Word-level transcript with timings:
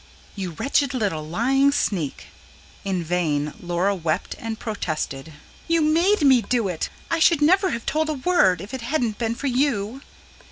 "You 0.35 0.53
wretched 0.53 0.95
little 0.95 1.23
lying 1.23 1.71
sneak!" 1.71 2.25
In 2.83 3.03
vain 3.03 3.53
Laura 3.61 3.93
wept 3.93 4.35
and 4.39 4.57
protested. 4.57 5.33
"You 5.67 5.81
made 5.83 6.23
me 6.23 6.41
do 6.41 6.67
it. 6.67 6.89
I 7.11 7.19
should 7.19 7.39
never 7.39 7.69
have 7.69 7.85
told 7.85 8.09
a 8.09 8.13
word, 8.15 8.61
if 8.61 8.73
it 8.73 8.81
hadn't 8.81 9.19
been 9.19 9.35
for 9.35 9.45
you." 9.45 10.01